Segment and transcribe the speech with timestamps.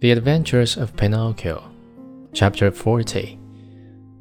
[0.00, 1.62] The Adventures of Pinocchio,
[2.32, 3.38] Chapter 40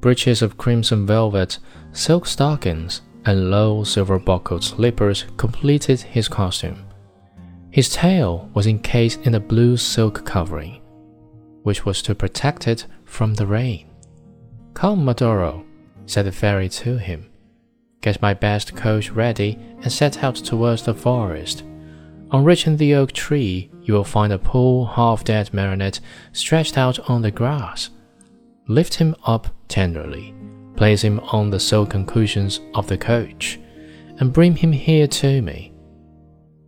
[0.01, 1.57] Breeches of crimson velvet,
[1.93, 6.85] silk stockings, and low silver buckled slippers completed his costume.
[7.71, 10.81] His tail was encased in a blue silk covering,
[11.63, 13.89] which was to protect it from the rain.
[14.73, 15.63] Come, Medoro,
[16.07, 17.29] said the fairy to him.
[18.01, 21.63] Get my best coach ready and set out towards the forest.
[22.31, 25.99] On reaching the oak tree, you will find a poor, half dead marionette
[26.31, 27.89] stretched out on the grass.
[28.67, 30.35] Lift him up tenderly,
[30.75, 33.59] place him on the silken cushions of the coach,
[34.19, 35.73] and bring him here to me.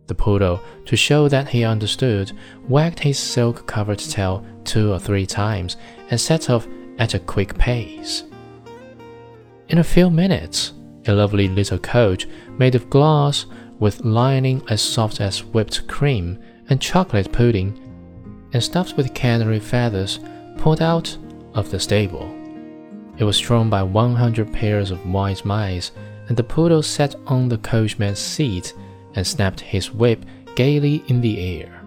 [0.08, 2.32] The poodle, to show that he understood,
[2.68, 5.76] wagged his silk covered tail two or three times
[6.10, 6.66] and set off
[6.98, 8.24] at a quick pace.
[9.68, 10.72] In a few minutes,
[11.06, 12.26] a lovely little coach
[12.58, 13.46] made of glass
[13.82, 17.76] with lining as soft as whipped cream and chocolate pudding,
[18.52, 20.20] and stuffed with canary feathers,
[20.56, 21.18] pulled out
[21.54, 22.32] of the stable.
[23.18, 25.90] It was drawn by 100 pairs of white mice,
[26.28, 28.72] and the poodle sat on the coachman's seat
[29.16, 31.82] and snapped his whip gaily in the air,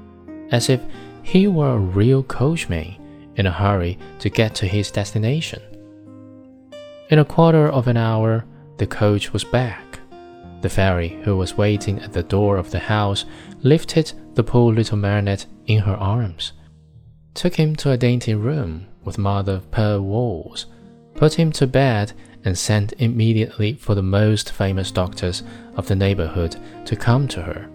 [0.52, 0.82] as if
[1.24, 2.98] he were a real coachman
[3.38, 5.62] in a hurry to get to his destination.
[7.10, 8.44] In a quarter of an hour,
[8.80, 9.85] the coach was back
[10.62, 13.26] the fairy, who was waiting at the door of the house,
[13.62, 16.54] lifted the poor little marionette in her arms,
[17.34, 20.66] took him to a dainty room with mother of pearl walls,
[21.16, 25.44] put him to bed, and sent immediately for the most famous doctors
[25.76, 27.70] of the neighborhood to come to her.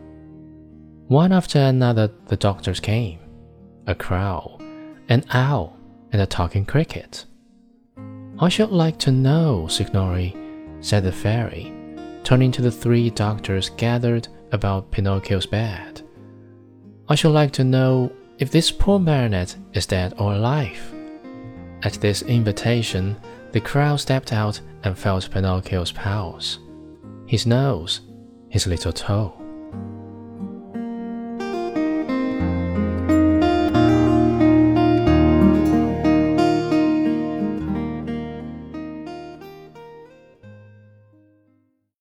[1.09, 3.19] One after another, the doctors came
[3.87, 4.59] a crow,
[5.09, 5.77] an owl,
[6.13, 7.25] and a talking cricket.
[8.39, 10.37] I should like to know, Signori,
[10.81, 11.75] said the fairy
[12.31, 16.03] turning to the three doctors gathered about Pinocchio's bed.
[17.09, 20.81] I should like to know if this poor marionette is dead or alive.
[21.83, 23.17] At this invitation,
[23.51, 26.61] the crowd stepped out and felt Pinocchio's pulse,
[27.27, 28.03] his nose,
[28.49, 29.40] his little toe.